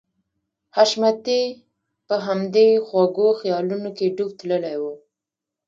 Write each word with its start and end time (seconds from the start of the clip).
حشمتي 0.75 1.41
په 2.07 2.15
همدې 2.25 2.67
خوږو 2.87 3.27
خيالونو 3.39 3.89
کې 3.97 4.05
ډوب 4.15 4.31
تللی 4.39 4.75
و. 4.81 4.83